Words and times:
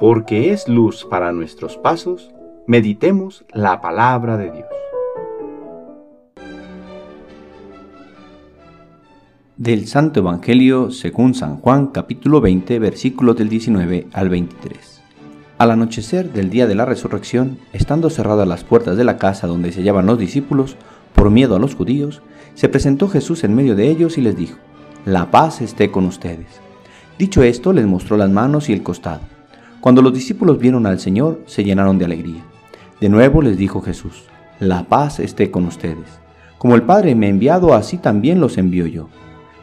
porque 0.00 0.50
es 0.50 0.66
luz 0.66 1.04
para 1.04 1.30
nuestros 1.30 1.76
pasos, 1.76 2.30
meditemos 2.66 3.44
la 3.52 3.82
palabra 3.82 4.38
de 4.38 4.50
Dios. 4.50 4.66
Del 9.58 9.86
Santo 9.86 10.20
Evangelio 10.20 10.90
según 10.90 11.34
San 11.34 11.58
Juan 11.58 11.88
capítulo 11.88 12.40
20 12.40 12.78
versículos 12.78 13.36
del 13.36 13.50
19 13.50 14.06
al 14.14 14.30
23. 14.30 15.02
Al 15.58 15.70
anochecer 15.70 16.32
del 16.32 16.48
día 16.48 16.66
de 16.66 16.74
la 16.74 16.86
resurrección, 16.86 17.58
estando 17.74 18.08
cerradas 18.08 18.48
las 18.48 18.64
puertas 18.64 18.96
de 18.96 19.04
la 19.04 19.18
casa 19.18 19.46
donde 19.46 19.70
se 19.70 19.80
hallaban 19.80 20.06
los 20.06 20.18
discípulos, 20.18 20.76
por 21.14 21.30
miedo 21.30 21.56
a 21.56 21.58
los 21.58 21.74
judíos, 21.74 22.22
se 22.54 22.70
presentó 22.70 23.06
Jesús 23.08 23.44
en 23.44 23.54
medio 23.54 23.76
de 23.76 23.90
ellos 23.90 24.16
y 24.16 24.22
les 24.22 24.34
dijo, 24.34 24.56
La 25.04 25.30
paz 25.30 25.60
esté 25.60 25.90
con 25.90 26.06
ustedes. 26.06 26.48
Dicho 27.18 27.42
esto, 27.42 27.74
les 27.74 27.84
mostró 27.84 28.16
las 28.16 28.30
manos 28.30 28.70
y 28.70 28.72
el 28.72 28.82
costado. 28.82 29.20
Cuando 29.80 30.02
los 30.02 30.12
discípulos 30.12 30.58
vieron 30.58 30.86
al 30.86 31.00
Señor, 31.00 31.40
se 31.46 31.64
llenaron 31.64 31.96
de 31.96 32.04
alegría. 32.04 32.42
De 33.00 33.08
nuevo 33.08 33.40
les 33.40 33.56
dijo 33.56 33.80
Jesús, 33.80 34.24
La 34.58 34.84
paz 34.84 35.20
esté 35.20 35.50
con 35.50 35.64
ustedes. 35.64 36.20
Como 36.58 36.74
el 36.74 36.82
Padre 36.82 37.14
me 37.14 37.26
ha 37.26 37.30
enviado, 37.30 37.72
así 37.72 37.96
también 37.96 38.40
los 38.40 38.58
envío 38.58 38.86
yo. 38.86 39.08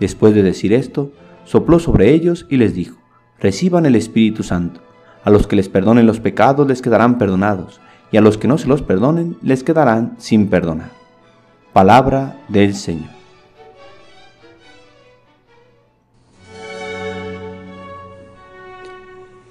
Después 0.00 0.34
de 0.34 0.42
decir 0.42 0.72
esto, 0.72 1.12
sopló 1.44 1.78
sobre 1.78 2.12
ellos 2.12 2.46
y 2.50 2.56
les 2.56 2.74
dijo, 2.74 2.96
Reciban 3.38 3.86
el 3.86 3.94
Espíritu 3.94 4.42
Santo. 4.42 4.80
A 5.22 5.30
los 5.30 5.46
que 5.46 5.54
les 5.54 5.68
perdonen 5.68 6.06
los 6.06 6.18
pecados 6.18 6.66
les 6.66 6.82
quedarán 6.82 7.16
perdonados, 7.16 7.80
y 8.10 8.16
a 8.16 8.20
los 8.20 8.36
que 8.36 8.48
no 8.48 8.58
se 8.58 8.66
los 8.66 8.82
perdonen 8.82 9.36
les 9.42 9.62
quedarán 9.62 10.16
sin 10.18 10.48
perdonar. 10.48 10.90
Palabra 11.72 12.36
del 12.48 12.74
Señor. 12.74 13.19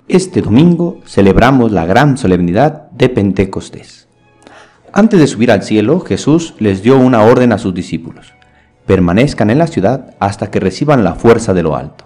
Este 0.09 0.41
domingo 0.41 1.02
celebramos 1.06 1.72
la 1.72 1.86
gran 1.86 2.17
solemnidad 2.17 2.89
de 2.89 3.09
Pentecostés. 3.09 4.08
Antes 4.92 5.20
de 5.20 5.28
subir 5.28 5.52
al 5.52 5.61
cielo, 5.61 6.00
Jesús 6.00 6.56
les 6.58 6.81
dio 6.81 6.97
una 6.97 7.22
orden 7.22 7.52
a 7.52 7.59
sus 7.59 7.75
discípulos. 7.75 8.33
Permanezcan 8.88 9.52
en 9.52 9.59
la 9.59 9.67
ciudad 9.67 10.16
hasta 10.20 10.50
que 10.50 10.59
reciban 10.59 11.03
la 11.03 11.14
fuerza 11.14 11.53
de 11.53 11.61
lo 11.61 11.75
alto. 11.75 12.06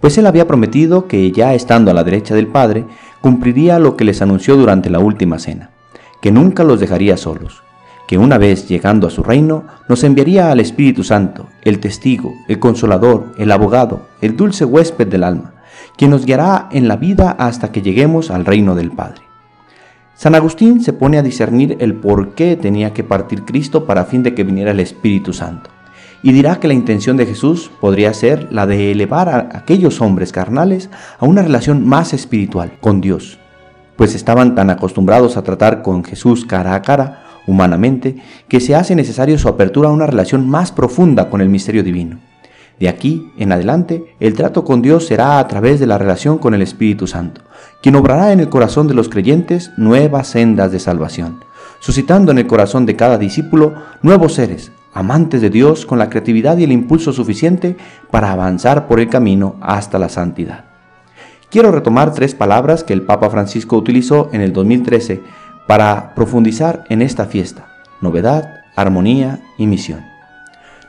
Pues 0.00 0.16
él 0.18 0.28
había 0.28 0.46
prometido 0.46 1.08
que 1.08 1.32
ya 1.32 1.52
estando 1.52 1.90
a 1.90 1.94
la 1.94 2.04
derecha 2.04 2.36
del 2.36 2.46
Padre, 2.46 2.84
cumpliría 3.20 3.80
lo 3.80 3.96
que 3.96 4.04
les 4.04 4.22
anunció 4.22 4.56
durante 4.56 4.88
la 4.88 5.00
última 5.00 5.40
cena, 5.40 5.70
que 6.20 6.30
nunca 6.30 6.62
los 6.62 6.78
dejaría 6.78 7.16
solos, 7.16 7.64
que 8.06 8.18
una 8.18 8.38
vez 8.38 8.68
llegando 8.68 9.08
a 9.08 9.10
su 9.10 9.24
reino, 9.24 9.64
nos 9.88 10.04
enviaría 10.04 10.52
al 10.52 10.60
Espíritu 10.60 11.02
Santo, 11.02 11.48
el 11.62 11.80
testigo, 11.80 12.34
el 12.46 12.60
consolador, 12.60 13.32
el 13.36 13.50
abogado, 13.50 14.06
el 14.20 14.36
dulce 14.36 14.64
huésped 14.64 15.08
del 15.08 15.24
alma 15.24 15.54
quien 15.96 16.10
nos 16.10 16.26
guiará 16.26 16.68
en 16.72 16.88
la 16.88 16.96
vida 16.96 17.30
hasta 17.32 17.72
que 17.72 17.82
lleguemos 17.82 18.30
al 18.30 18.44
reino 18.44 18.74
del 18.74 18.90
Padre. 18.90 19.22
San 20.14 20.34
Agustín 20.34 20.82
se 20.82 20.92
pone 20.92 21.18
a 21.18 21.22
discernir 21.22 21.76
el 21.80 21.94
por 21.94 22.34
qué 22.34 22.56
tenía 22.56 22.92
que 22.92 23.02
partir 23.02 23.44
Cristo 23.44 23.86
para 23.86 24.04
fin 24.04 24.22
de 24.22 24.34
que 24.34 24.44
viniera 24.44 24.70
el 24.70 24.80
Espíritu 24.80 25.32
Santo, 25.32 25.70
y 26.22 26.32
dirá 26.32 26.60
que 26.60 26.68
la 26.68 26.74
intención 26.74 27.16
de 27.16 27.26
Jesús 27.26 27.70
podría 27.80 28.14
ser 28.14 28.52
la 28.52 28.66
de 28.66 28.92
elevar 28.92 29.28
a 29.28 29.58
aquellos 29.58 30.00
hombres 30.00 30.30
carnales 30.30 30.90
a 31.18 31.26
una 31.26 31.42
relación 31.42 31.86
más 31.86 32.12
espiritual 32.12 32.72
con 32.80 33.00
Dios, 33.00 33.38
pues 33.96 34.14
estaban 34.14 34.54
tan 34.54 34.70
acostumbrados 34.70 35.36
a 35.36 35.42
tratar 35.42 35.82
con 35.82 36.04
Jesús 36.04 36.44
cara 36.44 36.74
a 36.74 36.82
cara, 36.82 37.24
humanamente, 37.46 38.16
que 38.48 38.60
se 38.60 38.74
hace 38.74 38.94
necesario 38.94 39.38
su 39.38 39.48
apertura 39.48 39.88
a 39.88 39.92
una 39.92 40.06
relación 40.06 40.48
más 40.48 40.70
profunda 40.70 41.28
con 41.28 41.40
el 41.40 41.48
misterio 41.48 41.82
divino. 41.82 42.20
De 42.82 42.88
aquí 42.88 43.30
en 43.38 43.52
adelante, 43.52 44.16
el 44.18 44.34
trato 44.34 44.64
con 44.64 44.82
Dios 44.82 45.06
será 45.06 45.38
a 45.38 45.46
través 45.46 45.78
de 45.78 45.86
la 45.86 45.98
relación 45.98 46.38
con 46.38 46.52
el 46.52 46.62
Espíritu 46.62 47.06
Santo, 47.06 47.42
quien 47.80 47.94
obrará 47.94 48.32
en 48.32 48.40
el 48.40 48.48
corazón 48.48 48.88
de 48.88 48.94
los 48.94 49.08
creyentes 49.08 49.70
nuevas 49.76 50.26
sendas 50.26 50.72
de 50.72 50.80
salvación, 50.80 51.44
suscitando 51.78 52.32
en 52.32 52.38
el 52.38 52.48
corazón 52.48 52.84
de 52.84 52.96
cada 52.96 53.18
discípulo 53.18 53.72
nuevos 54.02 54.34
seres, 54.34 54.72
amantes 54.94 55.40
de 55.40 55.50
Dios 55.50 55.86
con 55.86 56.00
la 56.00 56.10
creatividad 56.10 56.58
y 56.58 56.64
el 56.64 56.72
impulso 56.72 57.12
suficiente 57.12 57.76
para 58.10 58.32
avanzar 58.32 58.88
por 58.88 58.98
el 58.98 59.08
camino 59.08 59.54
hasta 59.60 60.00
la 60.00 60.08
santidad. 60.08 60.64
Quiero 61.52 61.70
retomar 61.70 62.12
tres 62.12 62.34
palabras 62.34 62.82
que 62.82 62.94
el 62.94 63.02
Papa 63.02 63.30
Francisco 63.30 63.76
utilizó 63.76 64.28
en 64.32 64.40
el 64.40 64.52
2013 64.52 65.22
para 65.68 66.16
profundizar 66.16 66.82
en 66.88 67.00
esta 67.00 67.26
fiesta, 67.26 67.64
novedad, 68.00 68.42
armonía 68.74 69.38
y 69.56 69.68
misión. 69.68 70.00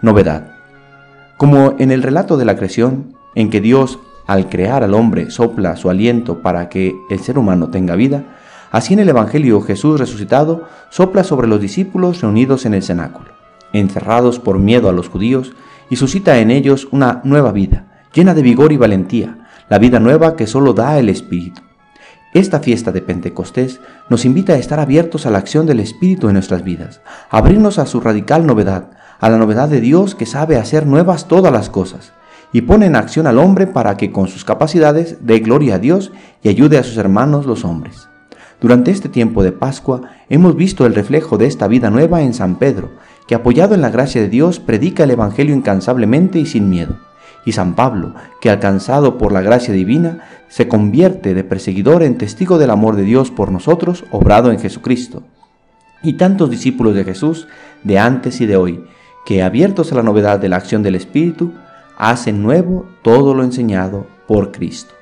Novedad. 0.01 0.52
Como 1.37 1.75
en 1.79 1.91
el 1.91 2.03
relato 2.03 2.37
de 2.37 2.45
la 2.45 2.55
creación, 2.55 3.15
en 3.35 3.49
que 3.49 3.59
Dios, 3.59 3.99
al 4.27 4.49
crear 4.49 4.83
al 4.83 4.93
hombre, 4.93 5.31
sopla 5.31 5.75
su 5.75 5.89
aliento 5.89 6.41
para 6.41 6.69
que 6.69 6.95
el 7.09 7.19
ser 7.19 7.37
humano 7.37 7.69
tenga 7.69 7.95
vida, 7.95 8.23
así 8.71 8.93
en 8.93 8.99
el 8.99 9.09
Evangelio 9.09 9.61
Jesús 9.61 9.99
resucitado 9.99 10.67
sopla 10.89 11.23
sobre 11.23 11.47
los 11.47 11.59
discípulos 11.59 12.21
reunidos 12.21 12.65
en 12.65 12.75
el 12.75 12.83
cenáculo, 12.83 13.29
encerrados 13.73 14.39
por 14.39 14.59
miedo 14.59 14.89
a 14.89 14.93
los 14.93 15.09
judíos, 15.09 15.53
y 15.89 15.95
suscita 15.95 16.39
en 16.39 16.51
ellos 16.51 16.87
una 16.91 17.21
nueva 17.23 17.51
vida, 17.51 18.07
llena 18.13 18.33
de 18.33 18.41
vigor 18.41 18.71
y 18.71 18.77
valentía, 18.77 19.47
la 19.69 19.79
vida 19.79 19.99
nueva 19.99 20.35
que 20.35 20.47
solo 20.47 20.73
da 20.73 20.97
el 20.99 21.09
Espíritu. 21.09 21.61
Esta 22.33 22.59
fiesta 22.59 22.91
de 22.91 23.01
Pentecostés 23.01 23.79
nos 24.09 24.25
invita 24.25 24.53
a 24.53 24.57
estar 24.57 24.79
abiertos 24.79 25.25
a 25.25 25.29
la 25.29 25.37
acción 25.37 25.67
del 25.67 25.79
Espíritu 25.79 26.27
en 26.27 26.33
nuestras 26.33 26.63
vidas, 26.63 27.01
a 27.29 27.37
abrirnos 27.37 27.77
a 27.77 27.85
su 27.85 27.99
radical 27.99 28.45
novedad, 28.47 28.91
a 29.19 29.29
la 29.29 29.37
novedad 29.37 29.69
de 29.69 29.81
Dios 29.81 30.15
que 30.15 30.25
sabe 30.25 30.57
hacer 30.57 30.85
nuevas 30.85 31.27
todas 31.27 31.51
las 31.51 31.69
cosas, 31.69 32.13
y 32.51 32.61
pone 32.61 32.85
en 32.85 32.95
acción 32.95 33.27
al 33.27 33.39
hombre 33.39 33.67
para 33.67 33.97
que 33.97 34.11
con 34.11 34.27
sus 34.27 34.45
capacidades 34.45 35.17
dé 35.21 35.39
gloria 35.39 35.75
a 35.75 35.79
Dios 35.79 36.11
y 36.43 36.49
ayude 36.49 36.77
a 36.77 36.83
sus 36.83 36.97
hermanos 36.97 37.45
los 37.45 37.65
hombres. 37.65 38.07
Durante 38.61 38.91
este 38.91 39.09
tiempo 39.09 39.43
de 39.43 39.51
Pascua 39.51 40.11
hemos 40.29 40.55
visto 40.55 40.85
el 40.85 40.95
reflejo 40.95 41.37
de 41.37 41.47
esta 41.47 41.67
vida 41.67 41.89
nueva 41.89 42.21
en 42.21 42.33
San 42.33 42.55
Pedro, 42.55 42.91
que 43.27 43.35
apoyado 43.35 43.75
en 43.75 43.81
la 43.81 43.89
gracia 43.89 44.21
de 44.21 44.29
Dios 44.29 44.59
predica 44.59 45.03
el 45.03 45.11
Evangelio 45.11 45.55
incansablemente 45.55 46.39
y 46.39 46.45
sin 46.45 46.69
miedo, 46.69 46.97
y 47.45 47.51
San 47.51 47.75
Pablo, 47.75 48.13
que 48.39 48.49
alcanzado 48.49 49.17
por 49.17 49.31
la 49.31 49.41
gracia 49.41 49.73
divina, 49.73 50.19
se 50.47 50.67
convierte 50.67 51.33
de 51.33 51.43
perseguidor 51.43 52.03
en 52.03 52.17
testigo 52.17 52.57
del 52.57 52.69
amor 52.69 52.95
de 52.95 53.03
Dios 53.03 53.31
por 53.31 53.51
nosotros, 53.51 54.05
obrado 54.11 54.51
en 54.51 54.59
Jesucristo. 54.59 55.23
Y 56.01 56.13
tantos 56.13 56.49
discípulos 56.49 56.95
de 56.95 57.03
Jesús, 57.03 57.47
de 57.83 57.99
antes 57.99 58.39
y 58.39 58.45
de 58.45 58.57
hoy, 58.57 58.83
que 59.25 59.43
abiertos 59.43 59.91
a 59.91 59.95
la 59.95 60.03
novedad 60.03 60.39
de 60.39 60.49
la 60.49 60.57
acción 60.57 60.83
del 60.83 60.95
Espíritu, 60.95 61.53
hacen 61.97 62.43
nuevo 62.43 62.85
todo 63.01 63.33
lo 63.33 63.43
enseñado 63.43 64.05
por 64.27 64.51
Cristo. 64.51 64.93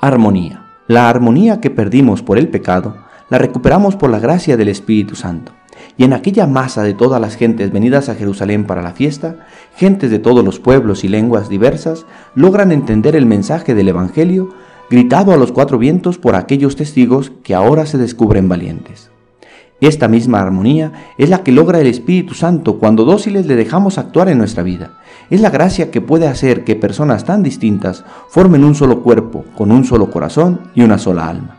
Armonía. 0.00 0.62
La 0.88 1.08
armonía 1.08 1.60
que 1.60 1.70
perdimos 1.70 2.22
por 2.22 2.38
el 2.38 2.48
pecado, 2.48 2.96
la 3.28 3.38
recuperamos 3.38 3.96
por 3.96 4.10
la 4.10 4.20
gracia 4.20 4.56
del 4.56 4.68
Espíritu 4.68 5.16
Santo. 5.16 5.52
Y 5.98 6.04
en 6.04 6.12
aquella 6.12 6.46
masa 6.46 6.82
de 6.82 6.94
todas 6.94 7.20
las 7.20 7.36
gentes 7.36 7.72
venidas 7.72 8.08
a 8.08 8.14
Jerusalén 8.14 8.66
para 8.66 8.82
la 8.82 8.92
fiesta, 8.92 9.46
gentes 9.74 10.10
de 10.10 10.18
todos 10.18 10.44
los 10.44 10.60
pueblos 10.60 11.04
y 11.04 11.08
lenguas 11.08 11.48
diversas, 11.48 12.06
logran 12.34 12.72
entender 12.72 13.16
el 13.16 13.26
mensaje 13.26 13.74
del 13.74 13.88
Evangelio 13.88 14.50
gritado 14.90 15.32
a 15.32 15.36
los 15.36 15.52
cuatro 15.52 15.78
vientos 15.78 16.18
por 16.18 16.36
aquellos 16.36 16.76
testigos 16.76 17.32
que 17.42 17.54
ahora 17.54 17.86
se 17.86 17.98
descubren 17.98 18.48
valientes. 18.48 19.10
Esta 19.80 20.08
misma 20.08 20.40
armonía 20.40 20.92
es 21.18 21.28
la 21.28 21.42
que 21.42 21.52
logra 21.52 21.80
el 21.80 21.86
Espíritu 21.86 22.32
Santo 22.32 22.78
cuando 22.78 23.04
dóciles 23.04 23.46
le 23.46 23.56
dejamos 23.56 23.98
actuar 23.98 24.30
en 24.30 24.38
nuestra 24.38 24.62
vida. 24.62 24.92
Es 25.28 25.42
la 25.42 25.50
gracia 25.50 25.90
que 25.90 26.00
puede 26.00 26.26
hacer 26.28 26.64
que 26.64 26.76
personas 26.76 27.24
tan 27.24 27.42
distintas 27.42 28.04
formen 28.28 28.64
un 28.64 28.74
solo 28.74 29.02
cuerpo, 29.02 29.44
con 29.54 29.70
un 29.72 29.84
solo 29.84 30.10
corazón 30.10 30.60
y 30.74 30.82
una 30.82 30.96
sola 30.96 31.28
alma. 31.28 31.58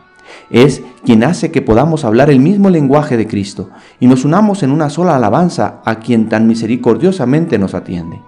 Es 0.50 0.82
quien 1.04 1.22
hace 1.22 1.52
que 1.52 1.62
podamos 1.62 2.04
hablar 2.04 2.28
el 2.28 2.40
mismo 2.40 2.70
lenguaje 2.70 3.16
de 3.16 3.28
Cristo 3.28 3.70
y 4.00 4.08
nos 4.08 4.24
unamos 4.24 4.64
en 4.64 4.72
una 4.72 4.90
sola 4.90 5.14
alabanza 5.14 5.80
a 5.84 6.00
quien 6.00 6.28
tan 6.28 6.48
misericordiosamente 6.48 7.56
nos 7.56 7.74
atiende. 7.74 8.20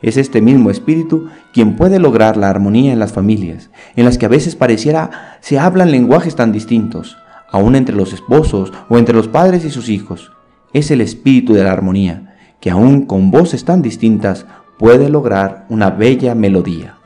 Es 0.00 0.16
este 0.16 0.40
mismo 0.40 0.70
Espíritu 0.70 1.26
quien 1.52 1.76
puede 1.76 1.98
lograr 1.98 2.38
la 2.38 2.48
armonía 2.48 2.92
en 2.92 2.98
las 2.98 3.12
familias, 3.12 3.70
en 3.96 4.04
las 4.04 4.16
que 4.16 4.26
a 4.26 4.30
veces 4.30 4.56
pareciera 4.56 5.38
se 5.40 5.58
hablan 5.58 5.90
lenguajes 5.90 6.36
tan 6.36 6.52
distintos, 6.52 7.16
aún 7.50 7.76
entre 7.76 7.94
los 7.94 8.12
esposos 8.12 8.72
o 8.88 8.98
entre 8.98 9.14
los 9.14 9.28
padres 9.28 9.64
y 9.64 9.70
sus 9.70 9.88
hijos. 9.88 10.32
Es 10.72 10.90
el 10.90 11.00
espíritu 11.00 11.54
de 11.54 11.64
la 11.64 11.72
armonía, 11.72 12.36
que 12.60 12.70
aún 12.70 13.06
con 13.06 13.30
voces 13.30 13.64
tan 13.64 13.82
distintas 13.82 14.46
puede 14.78 15.08
lograr 15.08 15.66
una 15.68 15.90
bella 15.90 16.34
melodía. 16.34 16.98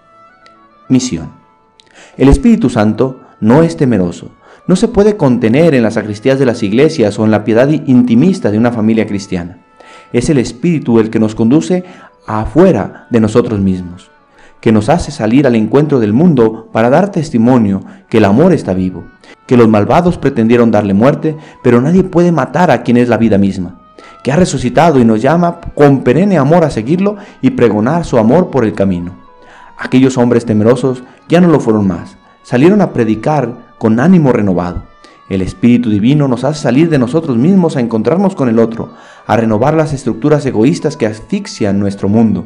Misión. 0.88 1.30
El 2.16 2.28
Espíritu 2.28 2.70
Santo 2.70 3.20
no 3.40 3.62
es 3.62 3.76
temeroso, 3.76 4.30
no 4.66 4.76
se 4.76 4.88
puede 4.88 5.16
contener 5.16 5.74
en 5.74 5.82
las 5.82 5.94
sacristías 5.94 6.38
de 6.38 6.46
las 6.46 6.62
iglesias 6.62 7.18
o 7.18 7.24
en 7.24 7.30
la 7.30 7.44
piedad 7.44 7.68
intimista 7.68 8.50
de 8.50 8.58
una 8.58 8.72
familia 8.72 9.06
cristiana. 9.06 9.58
Es 10.12 10.30
el 10.30 10.38
Espíritu 10.38 10.98
el 10.98 11.10
que 11.10 11.18
nos 11.18 11.34
conduce 11.34 11.84
afuera 12.26 13.06
de 13.10 13.20
nosotros 13.20 13.60
mismos, 13.60 14.10
que 14.60 14.72
nos 14.72 14.88
hace 14.88 15.10
salir 15.10 15.46
al 15.46 15.56
encuentro 15.56 16.00
del 16.00 16.12
mundo 16.12 16.68
para 16.72 16.90
dar 16.90 17.10
testimonio 17.10 17.82
que 18.08 18.18
el 18.18 18.24
amor 18.24 18.52
está 18.52 18.74
vivo, 18.74 19.04
que 19.50 19.56
los 19.56 19.68
malvados 19.68 20.16
pretendieron 20.16 20.70
darle 20.70 20.94
muerte, 20.94 21.36
pero 21.60 21.80
nadie 21.80 22.04
puede 22.04 22.30
matar 22.30 22.70
a 22.70 22.84
quien 22.84 22.96
es 22.96 23.08
la 23.08 23.16
vida 23.16 23.36
misma, 23.36 23.80
que 24.22 24.30
ha 24.30 24.36
resucitado 24.36 25.00
y 25.00 25.04
nos 25.04 25.20
llama 25.20 25.58
con 25.74 26.04
perenne 26.04 26.38
amor 26.38 26.62
a 26.62 26.70
seguirlo 26.70 27.16
y 27.42 27.50
pregonar 27.50 28.04
su 28.04 28.18
amor 28.18 28.50
por 28.50 28.64
el 28.64 28.74
camino. 28.74 29.16
Aquellos 29.76 30.16
hombres 30.18 30.46
temerosos 30.46 31.02
ya 31.28 31.40
no 31.40 31.48
lo 31.48 31.58
fueron 31.58 31.88
más, 31.88 32.16
salieron 32.44 32.80
a 32.80 32.92
predicar 32.92 33.74
con 33.78 33.98
ánimo 33.98 34.32
renovado. 34.32 34.84
El 35.28 35.42
Espíritu 35.42 35.90
Divino 35.90 36.28
nos 36.28 36.44
hace 36.44 36.62
salir 36.62 36.88
de 36.88 37.00
nosotros 37.00 37.36
mismos 37.36 37.76
a 37.76 37.80
encontrarnos 37.80 38.36
con 38.36 38.48
el 38.48 38.60
otro, 38.60 38.90
a 39.26 39.36
renovar 39.36 39.74
las 39.74 39.92
estructuras 39.92 40.46
egoístas 40.46 40.96
que 40.96 41.06
asfixian 41.06 41.80
nuestro 41.80 42.08
mundo, 42.08 42.44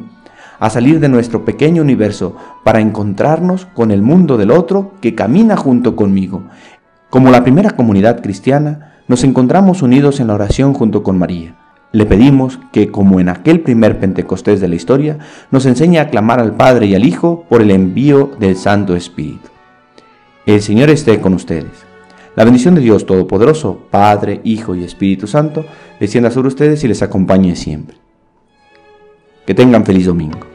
a 0.59 0.69
salir 0.71 0.99
de 0.99 1.09
nuestro 1.09 1.45
pequeño 1.45 1.81
universo 1.81 2.35
para 2.63 2.79
encontrarnos 2.79 3.67
con 3.67 3.91
el 3.91 4.01
mundo 4.01 4.37
del 4.37 4.49
otro 4.51 4.93
que 5.01 5.13
camina 5.13 5.55
junto 5.55 5.95
conmigo. 5.95 6.43
Como 7.09 7.31
la 7.31 7.43
primera 7.43 7.71
comunidad 7.71 8.21
cristiana, 8.21 8.95
nos 9.07 9.23
encontramos 9.23 9.81
unidos 9.81 10.19
en 10.19 10.27
la 10.27 10.33
oración 10.33 10.73
junto 10.73 11.03
con 11.03 11.17
María. 11.17 11.55
Le 11.91 12.05
pedimos 12.05 12.59
que, 12.73 12.91
como 12.91 13.19
en 13.19 13.29
aquel 13.29 13.61
primer 13.61 13.99
Pentecostés 13.99 14.59
de 14.59 14.67
la 14.67 14.75
historia, 14.75 15.19
nos 15.51 15.65
enseñe 15.65 15.99
a 15.99 16.09
clamar 16.09 16.39
al 16.39 16.55
Padre 16.55 16.87
y 16.87 16.95
al 16.95 17.05
Hijo 17.05 17.45
por 17.47 17.61
el 17.61 17.71
envío 17.71 18.31
del 18.39 18.57
Santo 18.57 18.95
Espíritu. 18.95 19.49
El 20.45 20.61
Señor 20.61 20.89
esté 20.89 21.21
con 21.21 21.33
ustedes. 21.33 21.85
La 22.35 22.43
bendición 22.43 22.75
de 22.75 22.81
Dios 22.81 23.05
Todopoderoso, 23.05 23.87
Padre, 23.89 24.41
Hijo 24.43 24.75
y 24.75 24.83
Espíritu 24.83 25.25
Santo, 25.25 25.63
descienda 25.99 26.31
sobre 26.31 26.49
ustedes 26.49 26.83
y 26.83 26.87
les 26.89 27.01
acompañe 27.01 27.55
siempre. 27.55 27.95
Que 29.45 29.53
tengan 29.53 29.85
feliz 29.85 30.07
domingo. 30.07 30.54